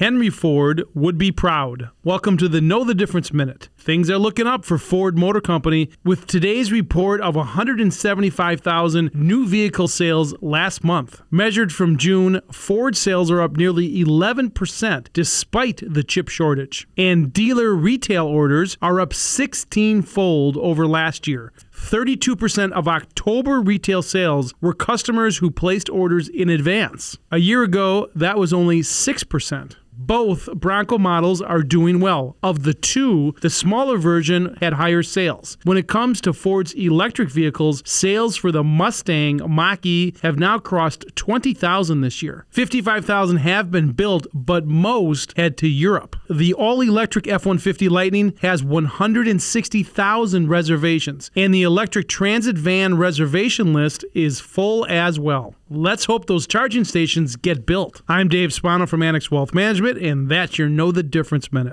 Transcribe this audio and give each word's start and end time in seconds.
Henry 0.00 0.30
Ford 0.30 0.82
would 0.94 1.18
be 1.18 1.30
proud. 1.30 1.90
Welcome 2.04 2.38
to 2.38 2.48
the 2.48 2.62
Know 2.62 2.84
the 2.84 2.94
Difference 2.94 3.34
Minute. 3.34 3.68
Things 3.76 4.08
are 4.08 4.16
looking 4.16 4.46
up 4.46 4.64
for 4.64 4.78
Ford 4.78 5.18
Motor 5.18 5.42
Company 5.42 5.90
with 6.02 6.26
today's 6.26 6.72
report 6.72 7.20
of 7.20 7.36
175,000 7.36 9.14
new 9.14 9.46
vehicle 9.46 9.88
sales 9.88 10.34
last 10.40 10.82
month. 10.82 11.20
Measured 11.30 11.70
from 11.70 11.98
June, 11.98 12.40
Ford 12.50 12.96
sales 12.96 13.30
are 13.30 13.42
up 13.42 13.58
nearly 13.58 14.02
11% 14.02 15.08
despite 15.12 15.82
the 15.86 16.02
chip 16.02 16.30
shortage. 16.30 16.88
And 16.96 17.30
dealer 17.30 17.74
retail 17.74 18.24
orders 18.24 18.78
are 18.80 19.00
up 19.00 19.12
16 19.12 20.00
fold 20.00 20.56
over 20.56 20.86
last 20.86 21.28
year. 21.28 21.52
32% 21.74 22.72
of 22.72 22.88
October 22.88 23.60
retail 23.60 24.02
sales 24.02 24.54
were 24.60 24.72
customers 24.72 25.38
who 25.38 25.50
placed 25.50 25.90
orders 25.90 26.28
in 26.28 26.48
advance. 26.48 27.18
A 27.30 27.38
year 27.38 27.62
ago, 27.62 28.08
that 28.14 28.38
was 28.38 28.52
only 28.52 28.80
6%. 28.80 29.76
Both 30.10 30.52
Bronco 30.54 30.98
models 30.98 31.40
are 31.40 31.62
doing 31.62 32.00
well. 32.00 32.36
Of 32.42 32.64
the 32.64 32.74
two, 32.74 33.32
the 33.42 33.48
smaller 33.48 33.96
version 33.96 34.56
had 34.60 34.72
higher 34.72 35.04
sales. 35.04 35.56
When 35.62 35.78
it 35.78 35.86
comes 35.86 36.20
to 36.22 36.32
Ford's 36.32 36.72
electric 36.72 37.30
vehicles, 37.30 37.80
sales 37.86 38.34
for 38.34 38.50
the 38.50 38.64
Mustang 38.64 39.40
Mach 39.48 39.86
E 39.86 40.14
have 40.22 40.36
now 40.36 40.58
crossed 40.58 41.04
20,000 41.14 42.00
this 42.00 42.24
year. 42.24 42.44
55,000 42.50 43.36
have 43.36 43.70
been 43.70 43.92
built, 43.92 44.26
but 44.34 44.66
most 44.66 45.32
head 45.36 45.56
to 45.58 45.68
Europe. 45.68 46.16
The 46.28 46.54
all 46.54 46.80
electric 46.80 47.28
F 47.28 47.46
150 47.46 47.88
Lightning 47.88 48.34
has 48.42 48.64
160,000 48.64 50.48
reservations, 50.48 51.30
and 51.36 51.54
the 51.54 51.62
electric 51.62 52.08
transit 52.08 52.58
van 52.58 52.98
reservation 52.98 53.72
list 53.72 54.04
is 54.12 54.40
full 54.40 54.84
as 54.86 55.20
well. 55.20 55.54
Let's 55.72 56.06
hope 56.06 56.26
those 56.26 56.48
charging 56.48 56.82
stations 56.82 57.36
get 57.36 57.64
built. 57.64 58.02
I'm 58.08 58.26
Dave 58.26 58.52
Spano 58.52 58.86
from 58.86 59.04
Annex 59.04 59.30
Wealth 59.30 59.54
Management, 59.54 59.99
and 60.00 60.28
that's 60.28 60.58
your 60.58 60.68
Know 60.68 60.92
the 60.92 61.02
Difference 61.02 61.52
Minute. 61.52 61.68